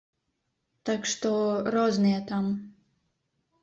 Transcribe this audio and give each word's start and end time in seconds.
Так 0.91 1.05
што 1.13 1.33
розныя 1.79 2.19
там. 2.35 2.53